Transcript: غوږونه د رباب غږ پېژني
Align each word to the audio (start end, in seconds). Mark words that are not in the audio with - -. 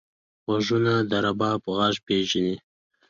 غوږونه 0.45 0.93
د 1.09 1.11
رباب 1.25 1.61
غږ 1.77 1.95
پېژني 2.05 2.55